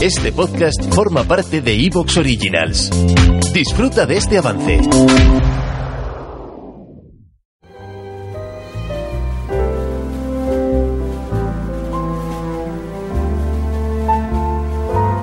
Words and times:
Este 0.00 0.30
podcast 0.30 0.94
forma 0.94 1.24
parte 1.24 1.60
de 1.60 1.74
Evox 1.74 2.16
Originals. 2.18 2.88
Disfruta 3.52 4.06
de 4.06 4.16
este 4.16 4.38
avance. 4.38 4.80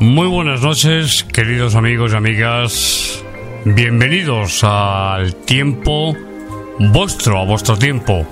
Muy 0.02 0.28
buenas 0.28 0.62
noches, 0.62 1.24
queridos 1.24 1.76
amigos 1.76 2.12
y 2.12 2.16
amigas. 2.18 3.24
Bienvenidos 3.64 4.64
al 4.64 5.36
tiempo 5.46 6.16
vuestro, 6.80 7.40
a 7.40 7.46
vuestro 7.46 7.78
tiempo, 7.78 8.28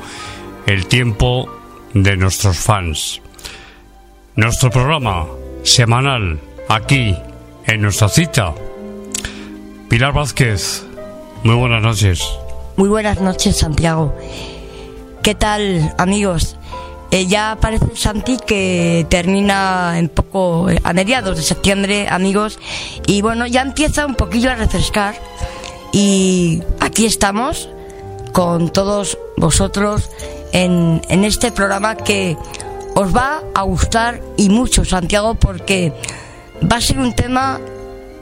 el 0.67 0.85
tiempo 0.87 1.49
de 1.93 2.17
nuestros 2.17 2.57
fans. 2.59 3.22
Nuestro 4.35 4.71
programa 4.71 5.27
semanal 5.61 6.39
aquí 6.67 7.15
en 7.67 7.81
nuestra 7.83 8.09
cita. 8.09 8.55
Pilar 9.89 10.11
Vázquez, 10.11 10.83
muy 11.43 11.53
buenas 11.53 11.83
noches. 11.83 12.23
Muy 12.75 12.89
buenas 12.89 13.21
noches, 13.21 13.57
Santiago. 13.57 14.11
¿Qué 15.21 15.35
tal, 15.35 15.93
amigos? 15.99 16.57
Eh, 17.11 17.27
ya 17.27 17.59
parece 17.61 17.95
Santi 17.95 18.37
que 18.37 19.05
termina 19.07 19.99
en 19.99 20.09
poco, 20.09 20.67
eh, 20.67 20.79
a 20.83 20.93
mediados 20.93 21.37
de 21.37 21.43
septiembre, 21.43 22.07
amigos, 22.09 22.57
y 23.05 23.21
bueno, 23.21 23.45
ya 23.45 23.61
empieza 23.61 24.07
un 24.07 24.15
poquillo 24.15 24.49
a 24.49 24.55
refrescar. 24.55 25.13
Y 25.91 26.63
aquí 26.79 27.05
estamos 27.05 27.69
con 28.31 28.73
todos 28.73 29.15
vosotros 29.37 30.09
en, 30.53 31.03
en 31.07 31.23
este 31.23 31.51
programa 31.51 31.95
que 31.95 32.35
os 32.95 33.15
va 33.15 33.41
a 33.53 33.63
gustar 33.63 34.21
y 34.37 34.49
mucho, 34.49 34.85
Santiago, 34.85 35.35
porque 35.35 35.93
va 36.71 36.77
a 36.77 36.81
ser 36.81 36.99
un 36.99 37.13
tema 37.13 37.59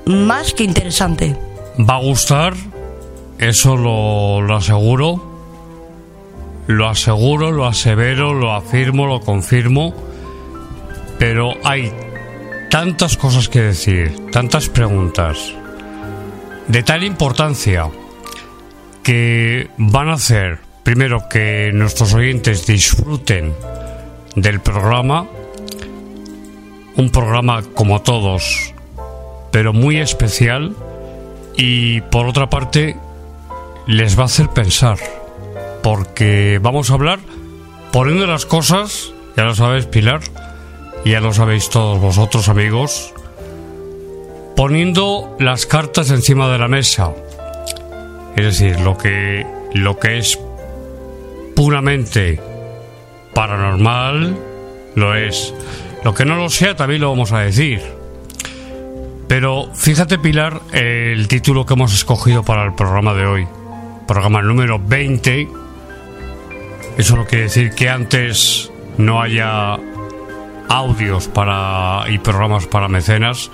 más 0.06 0.54
que 0.54 0.64
interesante. 0.64 1.36
Va 1.78 1.96
a 1.96 2.02
gustar, 2.02 2.54
eso 3.38 3.76
lo, 3.76 4.42
lo 4.42 4.56
aseguro. 4.56 5.30
Lo 6.68 6.88
aseguro, 6.88 7.52
lo 7.52 7.66
asevero, 7.66 8.34
lo 8.34 8.54
afirmo, 8.54 9.08
lo 9.08 9.20
confirmo. 9.20 9.94
Pero 11.18 11.54
hay 11.64 11.92
tantas 12.70 13.18
cosas 13.18 13.50
que 13.50 13.62
decir, 13.62 14.32
tantas 14.32 14.70
preguntas, 14.70 15.54
de 16.68 16.84
tal 16.84 17.04
importancia, 17.04 17.90
que 19.04 19.70
van 19.78 20.10
a 20.10 20.14
hacer, 20.14 20.60
primero, 20.84 21.28
que 21.30 21.72
nuestros 21.74 22.14
oyentes 22.14 22.66
disfruten 22.66 23.54
del 24.36 24.60
programa, 24.60 25.28
un 26.96 27.10
programa 27.12 27.64
como 27.74 28.02
todos, 28.02 28.74
pero 29.52 29.74
muy 29.74 29.98
especial. 29.98 30.76
Y 31.58 32.02
por 32.02 32.28
otra 32.28 32.50
parte 32.50 32.96
les 33.86 34.18
va 34.18 34.24
a 34.24 34.26
hacer 34.26 34.50
pensar, 34.50 34.98
porque 35.84 36.60
vamos 36.62 36.90
a 36.90 36.94
hablar 36.94 37.20
poniendo 37.92 38.26
las 38.26 38.46
cosas, 38.46 39.14
ya 39.36 39.44
lo 39.44 39.54
sabes 39.54 39.86
Pilar, 39.86 40.22
ya 41.06 41.20
lo 41.20 41.34
sabéis 41.34 41.70
todos 41.70 42.00
vosotros 42.00 42.48
amigos, 42.48 43.14
poniendo 44.56 45.36
las 45.40 45.66
cartas 45.66 46.10
encima 46.10 46.50
de 46.52 46.58
la 46.58 46.68
mesa, 46.70 47.12
es 48.38 48.46
decir, 48.46 48.80
lo 48.80 48.98
que, 48.98 49.46
lo 49.74 50.00
que 50.00 50.20
es 50.20 50.40
puramente 51.56 52.40
paranormal, 53.34 54.38
lo 54.96 55.16
es. 55.16 55.54
Lo 56.04 56.14
que 56.14 56.26
no 56.26 56.36
lo 56.36 56.50
sea 56.50 56.76
también 56.76 57.02
lo 57.02 57.10
vamos 57.10 57.32
a 57.32 57.40
decir. 57.40 57.82
Pero 59.28 59.70
fíjate 59.74 60.20
Pilar, 60.20 60.62
el 60.74 61.28
título 61.28 61.66
que 61.66 61.74
hemos 61.74 61.94
escogido 61.94 62.44
para 62.44 62.66
el 62.66 62.74
programa 62.74 63.14
de 63.14 63.26
hoy, 63.26 63.48
programa 64.06 64.42
número 64.42 64.78
20, 64.78 65.48
eso 66.98 67.16
no 67.16 67.26
quiere 67.26 67.46
decir 67.46 67.74
que 67.74 67.90
antes 67.90 68.72
no 68.98 69.22
haya 69.22 69.78
audios 70.68 71.28
para 71.28 72.04
y 72.10 72.18
programas 72.20 72.68
para 72.68 72.88
mecenas, 72.88 73.52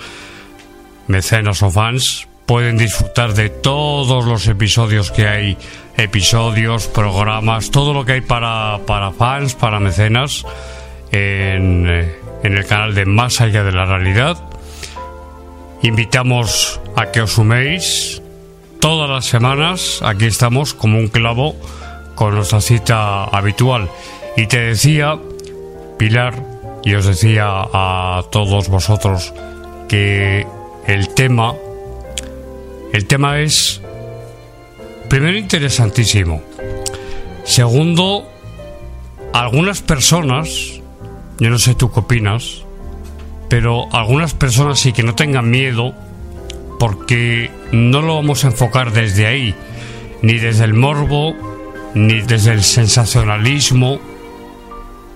mecenas 1.07 1.61
o 1.61 1.69
fans, 1.69 2.26
pueden 2.47 2.77
disfrutar 2.77 3.33
de 3.33 3.49
todos 3.49 4.25
los 4.25 4.47
episodios 4.47 5.11
que 5.11 5.27
hay, 5.27 5.57
episodios, 5.97 6.87
programas, 6.87 7.69
todo 7.71 7.93
lo 7.93 8.05
que 8.05 8.13
hay 8.13 8.21
para, 8.21 8.79
para 8.87 9.11
fans, 9.11 9.53
para 9.53 9.81
mecenas, 9.81 10.45
en, 11.11 11.85
eh, 11.87 12.15
en 12.43 12.57
el 12.57 12.65
canal 12.65 12.95
de 12.95 13.05
Más 13.05 13.41
allá 13.41 13.63
de 13.63 13.73
la 13.73 13.85
realidad. 13.85 14.37
Invitamos 15.83 16.79
a 16.95 17.11
que 17.11 17.21
os 17.21 17.33
suméis 17.33 18.21
todas 18.79 19.09
las 19.09 19.25
semanas, 19.25 19.99
aquí 20.01 20.25
estamos 20.25 20.73
como 20.73 20.97
un 20.99 21.09
clavo 21.09 21.53
con 22.15 22.33
nuestra 22.33 22.61
cita 22.61 23.25
habitual. 23.25 23.89
Y 24.37 24.47
te 24.47 24.59
decía, 24.59 25.19
Pilar, 25.99 26.33
y 26.83 26.95
os 26.95 27.05
decía 27.05 27.45
a 27.49 28.23
todos 28.31 28.69
vosotros 28.69 29.33
que 29.89 30.47
el 30.87 31.13
tema 31.13 31.53
el 32.97 33.05
tema 33.05 33.41
es, 33.41 33.79
primero, 35.07 35.37
interesantísimo. 35.37 36.41
Segundo, 37.43 38.27
algunas 39.33 39.83
personas, 39.83 40.81
yo 41.37 41.51
no 41.51 41.59
sé 41.59 41.75
tú 41.75 41.91
qué 41.91 41.99
opinas, 41.99 42.63
pero 43.49 43.87
algunas 43.93 44.33
personas 44.33 44.79
sí 44.79 44.93
que 44.93 45.03
no 45.03 45.13
tengan 45.13 45.47
miedo 45.47 45.93
porque 46.79 47.51
no 47.71 48.01
lo 48.01 48.15
vamos 48.15 48.43
a 48.43 48.47
enfocar 48.47 48.91
desde 48.91 49.27
ahí, 49.27 49.53
ni 50.23 50.39
desde 50.39 50.63
el 50.63 50.73
morbo, 50.73 51.35
ni 51.93 52.21
desde 52.21 52.53
el 52.53 52.63
sensacionalismo, 52.63 53.99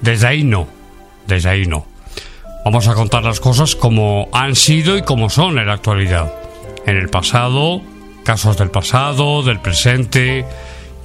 desde 0.02 0.28
ahí 0.28 0.44
no, 0.44 0.68
desde 1.26 1.50
ahí 1.50 1.66
no. 1.66 1.88
Vamos 2.64 2.88
a 2.88 2.94
contar 2.94 3.24
las 3.24 3.40
cosas 3.40 3.76
como 3.76 4.30
han 4.34 4.56
sido 4.56 4.98
y 4.98 5.02
como 5.02 5.32
son 5.32 5.58
en 5.58 5.66
la 5.66 5.74
actualidad 5.74 6.41
en 6.86 6.98
el 6.98 7.10
pasado, 7.10 7.82
casos 8.24 8.58
del 8.58 8.70
pasado, 8.70 9.44
del 9.44 9.60
presente 9.60 10.46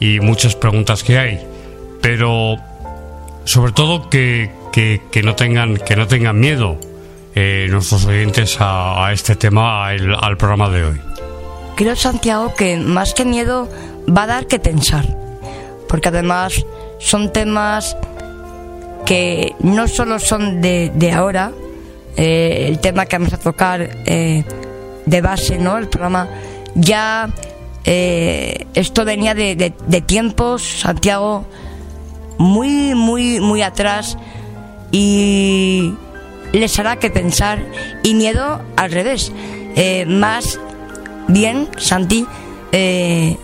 y 0.01 0.21
muchas 0.21 0.55
preguntas 0.55 1.03
que 1.03 1.19
hay. 1.19 1.47
Pero 2.01 2.57
sobre 3.45 3.73
todo 3.73 4.09
que, 4.11 4.51
no, 5.23 5.35
tengan, 5.35 5.77
que 5.77 5.97
no 5.97 6.07
tengan 6.07 6.39
miedo 6.39 6.79
eh, 7.35 7.69
nuestros 7.71 8.05
oyentes 8.07 8.57
a, 8.61 9.11
este 9.13 9.37
tema, 9.37 9.89
al 9.89 10.37
programa 10.37 10.69
de 10.71 10.85
hoy. 10.85 11.01
Creo, 11.77 11.95
Santiago, 11.95 12.55
que 12.55 12.79
más 12.79 13.13
que 13.13 13.25
miedo 13.25 13.69
va 14.09 14.23
a 14.23 14.27
dar 14.27 14.47
que 14.47 14.59
pensar. 14.59 15.05
Porque 15.89 16.09
además 16.09 16.65
son 16.99 17.33
temas 17.33 17.97
que 19.05 19.55
no 19.61 19.87
solo 19.87 20.19
son 20.19 20.61
de, 20.61 20.91
de 20.95 21.13
ahora, 21.13 21.53
eh, 22.17 22.67
el 22.69 22.79
tema 22.81 23.05
que 23.07 23.19
vamos 23.19 23.35
a 23.35 23.39
tocar 23.39 23.89
eh, 24.07 24.43
de 25.07 25.21
base, 25.23 25.59
¿no? 25.59 25.79
El 25.79 25.89
programa 25.89 26.29
ya 26.75 27.31
eh, 27.85 28.67
esto 28.75 29.05
venía 29.05 29.35
de, 29.35 29.55
de, 29.55 30.01
tiempos, 30.01 30.81
Santiago, 30.81 31.47
muy, 32.37 32.95
muy, 32.95 33.41
muy 33.41 33.63
atrás 33.63 34.19
y 34.91 35.95
les 36.53 36.79
hará 36.79 36.97
que 36.97 37.11
pensar 37.11 37.61
y 38.03 38.15
miedo 38.15 38.61
al 38.77 38.91
revés. 38.91 39.33
Eh, 39.77 40.05
más 40.07 40.59
bien, 41.29 41.69
Santi 41.79 42.27
eh, 42.73 43.37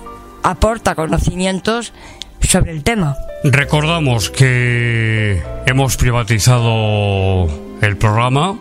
aporta 0.42 0.96
conocimientos 0.96 1.92
sobre 2.40 2.72
el 2.72 2.82
tema. 2.82 3.16
Recordamos 3.44 4.28
que 4.30 5.40
hemos 5.66 5.96
privatizado 5.96 7.48
el 7.80 7.96
programa 7.96 8.58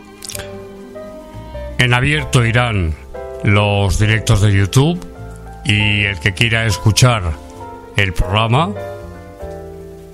en 1.81 1.95
abierto 1.95 2.45
irán 2.45 2.93
los 3.43 3.97
directos 3.97 4.41
de 4.41 4.53
YouTube 4.53 5.03
y 5.65 6.03
el 6.03 6.19
que 6.19 6.35
quiera 6.35 6.67
escuchar 6.67 7.23
el 7.97 8.13
programa 8.13 8.69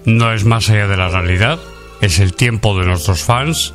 no 0.06 0.32
es 0.32 0.46
más 0.46 0.70
allá 0.70 0.88
de 0.88 0.96
la 0.96 1.10
realidad, 1.10 1.60
es 2.00 2.20
el 2.20 2.34
tiempo 2.34 2.80
de 2.80 2.86
nuestros 2.86 3.22
fans. 3.22 3.74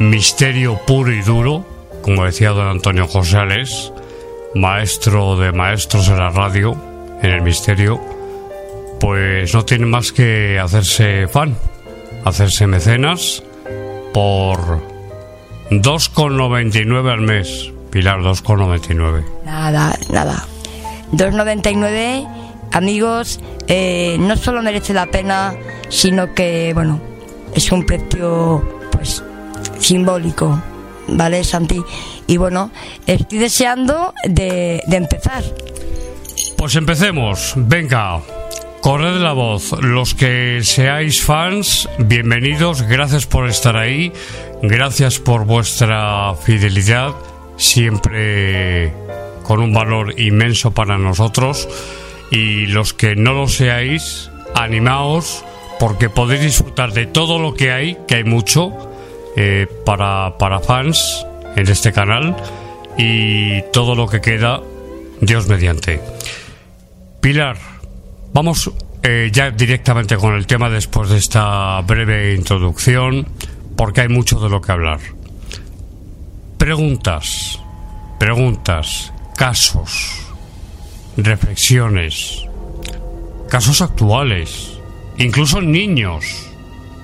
Misterio 0.00 0.80
puro 0.88 1.12
y 1.12 1.22
duro, 1.22 1.64
como 2.02 2.24
decía 2.24 2.50
don 2.50 2.66
Antonio 2.66 3.06
Josales, 3.06 3.92
maestro 4.56 5.36
de 5.36 5.52
maestros 5.52 6.08
de 6.08 6.16
la 6.16 6.30
radio 6.30 6.76
en 7.22 7.30
el 7.30 7.42
misterio, 7.42 8.00
pues 8.98 9.54
no 9.54 9.64
tiene 9.64 9.86
más 9.86 10.10
que 10.10 10.58
hacerse 10.58 11.28
fan, 11.28 11.56
hacerse 12.24 12.66
mecenas 12.66 13.44
por 14.12 14.93
2,99 15.70 17.12
al 17.12 17.20
mes. 17.20 17.72
Pilar, 17.90 18.20
2,99. 18.20 19.24
Nada, 19.44 19.96
nada. 20.10 20.46
2,99, 21.12 22.28
amigos, 22.72 23.40
eh, 23.68 24.16
no 24.18 24.36
solo 24.36 24.62
merece 24.62 24.92
la 24.92 25.06
pena, 25.06 25.54
sino 25.88 26.34
que, 26.34 26.72
bueno, 26.74 27.00
es 27.54 27.70
un 27.70 27.86
precio, 27.86 28.80
pues, 28.90 29.22
simbólico, 29.78 30.60
¿vale, 31.08 31.44
Santi? 31.44 31.80
Y 32.26 32.36
bueno, 32.36 32.70
estoy 33.06 33.38
deseando 33.38 34.12
de, 34.24 34.82
de 34.86 34.96
empezar. 34.96 35.44
Pues 36.56 36.74
empecemos, 36.74 37.52
venga. 37.56 38.20
Corred 38.84 39.16
la 39.16 39.32
voz, 39.32 39.72
los 39.80 40.14
que 40.14 40.60
seáis 40.62 41.22
fans, 41.22 41.88
bienvenidos, 41.98 42.82
gracias 42.82 43.24
por 43.24 43.48
estar 43.48 43.78
ahí, 43.78 44.12
gracias 44.60 45.18
por 45.18 45.46
vuestra 45.46 46.34
fidelidad, 46.34 47.14
siempre 47.56 48.92
con 49.42 49.60
un 49.60 49.72
valor 49.72 50.20
inmenso 50.20 50.72
para 50.72 50.98
nosotros, 50.98 51.66
y 52.30 52.66
los 52.66 52.92
que 52.92 53.16
no 53.16 53.32
lo 53.32 53.48
seáis, 53.48 54.30
animaos, 54.54 55.46
porque 55.80 56.10
podéis 56.10 56.42
disfrutar 56.42 56.92
de 56.92 57.06
todo 57.06 57.38
lo 57.38 57.54
que 57.54 57.72
hay, 57.72 57.96
que 58.06 58.16
hay 58.16 58.24
mucho, 58.24 58.70
eh, 59.34 59.66
para, 59.86 60.36
para 60.36 60.60
fans 60.60 61.24
en 61.56 61.70
este 61.70 61.90
canal, 61.90 62.36
y 62.98 63.62
todo 63.72 63.94
lo 63.94 64.08
que 64.08 64.20
queda, 64.20 64.60
Dios 65.22 65.48
mediante. 65.48 66.02
Pilar, 67.22 67.73
vamos 68.34 68.70
eh, 69.02 69.30
ya 69.32 69.50
directamente 69.50 70.16
con 70.16 70.34
el 70.34 70.46
tema 70.46 70.68
después 70.68 71.08
de 71.08 71.16
esta 71.16 71.80
breve 71.82 72.34
introducción, 72.34 73.26
porque 73.76 74.02
hay 74.02 74.08
mucho 74.08 74.40
de 74.40 74.50
lo 74.50 74.60
que 74.60 74.72
hablar. 74.72 75.00
Preguntas, 76.58 77.60
preguntas, 78.18 79.12
casos, 79.36 80.26
reflexiones, 81.16 82.44
casos 83.48 83.80
actuales, 83.80 84.78
incluso 85.16 85.62
niños. 85.62 86.24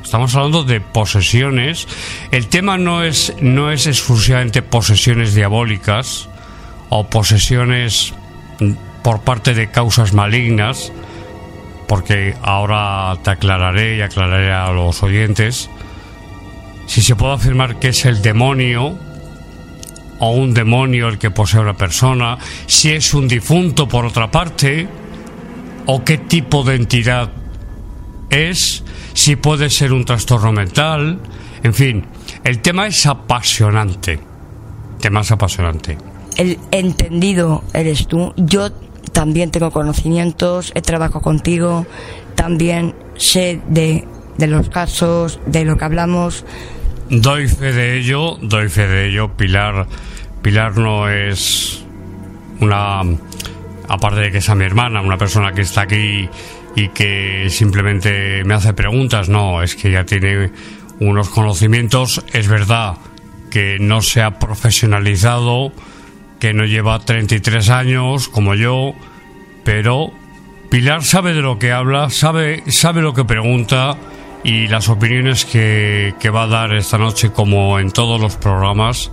Estamos 0.03 0.35
hablando 0.35 0.65
de 0.65 0.81
posesiones. 0.81 1.87
El 2.33 2.49
tema 2.49 2.76
no 2.76 3.05
es, 3.05 3.33
no 3.41 3.71
es 3.71 3.87
exclusivamente 3.87 4.62
posesiones 4.62 5.35
diabólicas 5.35 6.29
o 6.88 7.06
posesiones 7.09 8.12
por 9.05 9.21
parte 9.21 9.55
de 9.55 9.71
causas 9.71 10.12
malignas, 10.12 10.93
porque 11.90 12.37
ahora 12.40 13.19
te 13.25 13.31
aclararé 13.31 13.96
y 13.96 14.00
aclararé 14.00 14.52
a 14.52 14.70
los 14.70 15.02
oyentes 15.02 15.69
si 16.87 17.02
se 17.02 17.16
puede 17.16 17.32
afirmar 17.32 17.81
que 17.81 17.88
es 17.88 18.04
el 18.04 18.22
demonio 18.22 18.96
o 20.20 20.31
un 20.31 20.54
demonio 20.54 21.08
el 21.08 21.19
que 21.19 21.32
posee 21.32 21.58
una 21.58 21.76
persona, 21.76 22.38
si 22.66 22.92
es 22.92 23.12
un 23.12 23.26
difunto 23.26 23.88
por 23.88 24.04
otra 24.04 24.31
parte, 24.31 24.87
o 25.87 26.04
qué 26.04 26.19
tipo 26.19 26.62
de 26.62 26.76
entidad 26.76 27.32
es, 28.31 28.84
si 29.12 29.34
puede 29.34 29.69
ser 29.69 29.92
un 29.92 30.04
trastorno 30.04 30.52
mental, 30.52 31.19
en 31.64 31.75
fin, 31.75 32.06
el 32.44 32.60
tema 32.60 32.87
es 32.87 33.04
apasionante, 33.04 34.12
el 34.12 34.98
tema 35.00 35.22
es 35.22 35.32
apasionante. 35.32 35.98
El 36.37 36.56
entendido 36.70 37.64
eres 37.75 38.06
tú. 38.06 38.32
Yo 38.37 38.70
también 39.12 39.51
tengo 39.51 39.71
conocimientos, 39.71 40.73
he 40.75 40.83
trabajado 40.83 41.21
contigo, 41.21 41.87
también 42.35 42.95
sé 43.17 43.61
de, 43.69 44.07
de 44.39 44.47
los 44.47 44.69
casos, 44.69 45.41
de 45.47 45.65
lo 45.65 45.77
que 45.77 45.85
hablamos. 45.85 46.45
Doy 47.11 47.49
fe 47.49 47.73
de 47.73 47.99
ello, 47.99 48.39
doy 48.41 48.69
fe 48.69 48.87
de 48.87 49.09
ello. 49.09 49.37
Pilar, 49.37 49.87
Pilar 50.43 50.77
no 50.77 51.09
es 51.09 51.85
una, 52.61 53.03
aparte 53.89 54.21
de 54.21 54.31
que 54.31 54.39
es 54.39 54.49
a 54.49 54.55
mi 54.55 54.65
hermana, 54.65 55.01
una 55.01 55.19
persona 55.19 55.53
que 55.53 55.62
está 55.62 55.83
aquí 55.83 56.29
y 56.77 56.89
que 56.91 57.49
simplemente 57.51 58.45
me 58.45 58.55
hace 58.55 58.73
preguntas, 58.75 59.29
no, 59.29 59.62
es 59.62 59.75
que 59.75 59.91
ya 59.91 60.05
tiene 60.05 60.51
unos 61.01 61.29
conocimientos, 61.31 62.25
es 62.33 62.49
verdad 62.49 62.97
que 63.51 63.79
no 63.81 64.01
se 64.03 64.23
ha 64.23 64.39
profesionalizado, 64.39 65.73
que 66.40 66.52
no 66.52 66.64
lleva 66.64 66.98
33 66.98 67.69
años 67.70 68.28
como 68.28 68.54
yo, 68.54 68.94
pero 69.62 70.12
Pilar 70.70 71.04
sabe 71.04 71.34
de 71.34 71.42
lo 71.42 71.58
que 71.58 71.72
habla, 71.72 72.10
sabe, 72.10 72.62
sabe 72.70 73.02
lo 73.02 73.12
que 73.12 73.25
pregunta 73.25 73.96
y 74.42 74.69
las 74.69 74.88
opiniones 74.88 75.44
que, 75.44 76.14
que 76.19 76.31
va 76.31 76.44
a 76.44 76.46
dar 76.46 76.75
esta 76.75 76.96
noche, 76.96 77.31
como 77.31 77.78
en 77.78 77.90
todos 77.90 78.20
los 78.20 78.37
programas, 78.37 79.10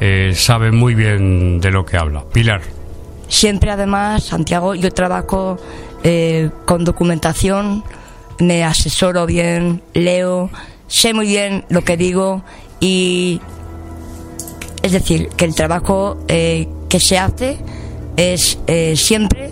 eh, 0.00 0.32
sabe 0.34 0.72
muy 0.72 0.94
bien 0.94 1.60
de 1.60 1.70
lo 1.70 1.86
que 1.86 1.96
habla. 1.96 2.24
Pilar. 2.32 2.62
Siempre 3.28 3.70
además, 3.70 4.24
Santiago, 4.24 4.74
yo 4.74 4.90
trabajo 4.90 5.58
eh, 6.02 6.50
con 6.64 6.84
documentación, 6.84 7.84
me 8.38 8.64
asesoro 8.64 9.26
bien, 9.26 9.82
leo, 9.92 10.50
sé 10.88 11.14
muy 11.14 11.26
bien 11.26 11.64
lo 11.68 11.82
que 11.82 11.96
digo 11.96 12.42
y 12.80 13.40
es 14.84 14.92
decir, 14.92 15.30
que 15.30 15.46
el 15.46 15.54
trabajo 15.54 16.18
eh, 16.28 16.68
que 16.90 17.00
se 17.00 17.18
hace 17.18 17.56
es 18.18 18.58
eh, 18.66 18.96
siempre 18.96 19.50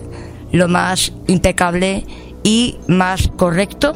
lo 0.53 0.69
más 0.69 1.15
impecable 1.27 2.05
y 2.45 2.77
más 2.87 3.31
correcto 3.35 3.95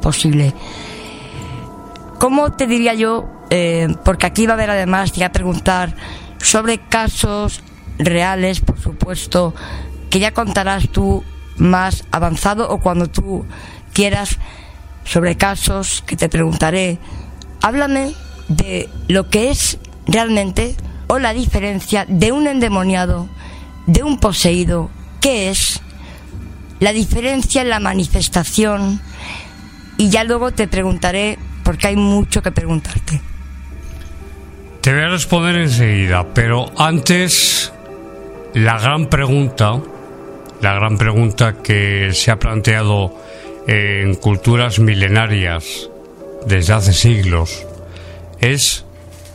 posible. 0.00 0.54
¿Cómo 2.20 2.52
te 2.52 2.68
diría 2.68 2.94
yo? 2.94 3.28
Eh, 3.50 3.88
porque 4.04 4.26
aquí 4.26 4.46
va 4.46 4.52
a 4.52 4.54
haber 4.54 4.70
además, 4.70 5.10
te 5.10 5.18
voy 5.18 5.24
a 5.24 5.32
preguntar 5.32 5.96
sobre 6.40 6.78
casos 6.78 7.62
reales, 7.98 8.60
por 8.60 8.78
supuesto, 8.78 9.56
que 10.08 10.20
ya 10.20 10.32
contarás 10.34 10.88
tú 10.90 11.24
más 11.56 12.04
avanzado 12.12 12.70
o 12.70 12.78
cuando 12.78 13.08
tú 13.08 13.44
quieras 13.92 14.38
sobre 15.04 15.36
casos 15.36 16.04
que 16.06 16.14
te 16.14 16.28
preguntaré. 16.28 17.00
Háblame 17.60 18.14
de 18.46 18.88
lo 19.08 19.28
que 19.28 19.50
es 19.50 19.80
realmente 20.06 20.76
o 21.08 21.18
la 21.18 21.32
diferencia 21.32 22.04
de 22.08 22.32
un 22.32 22.46
endemoniado, 22.46 23.28
de 23.86 24.02
un 24.02 24.18
poseído, 24.18 24.90
¿qué 25.20 25.50
es? 25.50 25.80
La 26.80 26.92
diferencia 26.92 27.62
en 27.62 27.70
la 27.70 27.80
manifestación 27.80 29.00
y 29.98 30.10
ya 30.10 30.24
luego 30.24 30.52
te 30.52 30.68
preguntaré 30.68 31.38
porque 31.64 31.88
hay 31.88 31.96
mucho 31.96 32.42
que 32.42 32.52
preguntarte. 32.52 33.20
Te 34.80 34.92
voy 34.92 35.02
a 35.02 35.08
responder 35.08 35.56
enseguida, 35.56 36.26
pero 36.32 36.66
antes 36.78 37.72
la 38.54 38.78
gran 38.78 39.06
pregunta, 39.06 39.80
la 40.60 40.74
gran 40.74 40.96
pregunta 40.96 41.56
que 41.62 42.10
se 42.12 42.30
ha 42.30 42.38
planteado 42.38 43.12
en 43.66 44.14
culturas 44.14 44.78
milenarias 44.78 45.90
desde 46.46 46.72
hace 46.72 46.92
siglos 46.92 47.66
es 48.40 48.85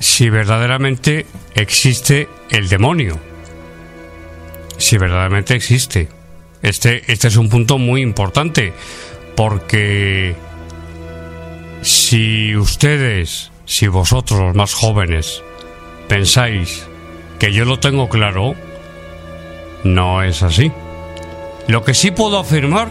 si 0.02 0.32
verdaderamente 0.32 1.28
existe 1.54 2.28
el 2.50 2.68
demonio. 2.68 3.20
Si 4.78 4.98
verdaderamente 4.98 5.54
existe. 5.54 6.10
Este, 6.64 7.12
este 7.12 7.28
es 7.28 7.38
un 7.38 7.50
punto 7.50 7.78
muy 7.78 8.02
importante 8.02 8.74
porque 9.36 10.36
si 11.84 12.56
ustedes, 12.56 13.52
si 13.66 13.88
vosotros 13.88 14.40
los 14.40 14.56
más 14.56 14.74
jóvenes 14.74 15.44
pensáis 16.08 16.88
que 17.40 17.54
yo 17.54 17.66
lo 17.66 17.80
tengo 17.80 18.10
claro, 18.10 18.56
no 19.84 20.24
es 20.24 20.42
así. 20.42 20.72
Lo 21.68 21.84
que 21.84 21.94
sí 21.94 22.10
puedo 22.10 22.40
afirmar, 22.40 22.90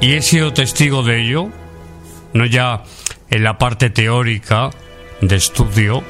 y 0.00 0.14
he 0.14 0.22
sido 0.22 0.52
testigo 0.52 1.02
de 1.02 1.20
ello, 1.20 1.48
no 2.32 2.46
ya 2.46 2.84
en 3.30 3.42
la 3.42 3.58
parte 3.58 3.90
teórica 3.90 4.70
de 5.20 5.36
estudio 5.36 6.02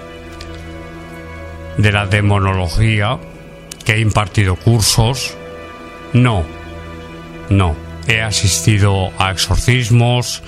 de 1.77 1.93
la 1.93 2.07
demonología, 2.07 3.19
que 3.85 3.95
he 3.95 4.01
impartido 4.01 4.57
cursos, 4.57 5.37
no, 6.13 6.45
no, 7.51 7.77
he 8.07 8.21
asistido 8.21 9.11
a 9.19 9.31
exorcismos, 9.31 10.43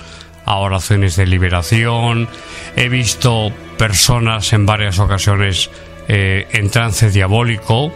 a 0.45 0.57
oraciones 0.57 1.15
de 1.15 1.25
liberación, 1.25 2.27
he 2.75 2.89
visto 2.89 3.51
personas 3.77 4.51
en 4.53 4.65
varias 4.65 4.99
ocasiones 4.99 5.69
eh, 6.07 6.47
en 6.51 6.69
trance 6.69 7.09
diabólico, 7.09 7.93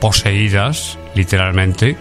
poseídas, 0.00 0.98
literalmente. 1.14 1.96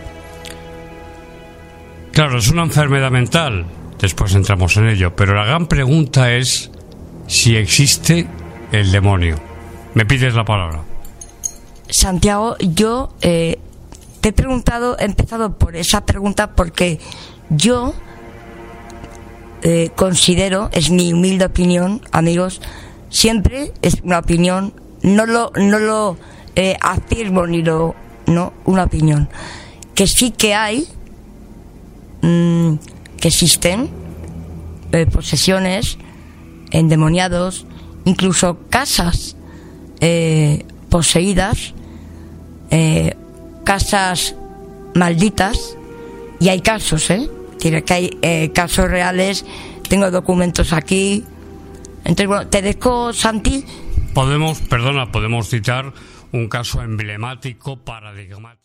Claro, 2.11 2.37
es 2.37 2.49
una 2.49 2.63
enfermedad 2.63 3.11
mental, 3.11 3.65
después 3.99 4.35
entramos 4.35 4.75
en 4.77 4.89
ello, 4.89 5.15
pero 5.15 5.33
la 5.33 5.45
gran 5.45 5.67
pregunta 5.67 6.33
es 6.33 6.71
si 7.27 7.55
existe 7.55 8.27
el 8.71 8.91
demonio. 8.91 9.37
Me 9.93 10.05
pides 10.05 10.33
la 10.33 10.45
palabra. 10.45 10.83
Santiago, 11.89 12.57
yo 12.59 13.13
eh, 13.21 13.59
te 14.21 14.29
he 14.29 14.33
preguntado, 14.33 14.97
he 14.99 15.05
empezado 15.05 15.57
por 15.57 15.75
esa 15.75 16.05
pregunta 16.05 16.55
porque 16.55 16.99
yo 17.49 17.93
eh, 19.61 19.89
considero, 19.95 20.69
es 20.73 20.89
mi 20.89 21.13
humilde 21.13 21.45
opinión, 21.45 22.01
amigos, 22.11 22.61
siempre 23.09 23.71
es 23.81 24.01
una 24.03 24.19
opinión, 24.19 24.73
no 25.01 25.25
lo, 25.25 25.51
no 25.55 25.79
lo 25.79 26.17
eh, 26.55 26.75
afirmo 26.81 27.47
ni 27.47 27.61
lo, 27.61 27.95
no, 28.27 28.53
una 28.65 28.83
opinión, 28.83 29.29
que 29.93 30.07
sí 30.07 30.31
que 30.31 30.53
hay, 30.53 30.87
mm, 32.21 32.75
que 33.19 33.27
existen 33.27 33.89
eh, 34.91 35.05
posesiones, 35.05 35.97
endemoniados, 36.77 37.65
incluso 38.05 38.59
casas 38.69 39.35
eh, 40.01 40.65
poseídas, 40.89 41.73
eh, 42.69 43.15
casas 43.63 44.35
malditas, 44.93 45.77
y 46.39 46.49
hay 46.49 46.61
casos, 46.61 47.09
¿eh? 47.09 47.29
Tiene 47.59 47.83
que 47.83 47.93
hay 47.93 48.17
eh, 48.21 48.51
casos 48.53 48.89
reales, 48.89 49.45
tengo 49.87 50.11
documentos 50.11 50.73
aquí. 50.73 51.23
Entonces, 52.03 52.27
bueno, 52.27 52.47
te 52.47 52.61
dejo, 52.61 53.13
Santi. 53.13 53.63
Podemos, 54.13 54.59
perdona, 54.59 55.11
podemos 55.11 55.49
citar 55.49 55.93
un 56.31 56.47
caso 56.49 56.81
emblemático, 56.81 57.77
paradigmático. 57.77 58.64